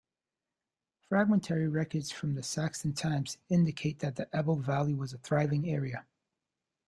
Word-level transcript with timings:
Fragmentary 1.07 1.67
records 1.67 2.09
from 2.09 2.41
Saxon 2.41 2.91
times 2.93 3.37
indicate 3.49 3.99
that 3.99 4.15
the 4.15 4.27
Ebble 4.35 4.55
valley 4.55 4.95
was 4.95 5.13
a 5.13 5.19
thriving 5.19 5.69
area. 5.69 6.07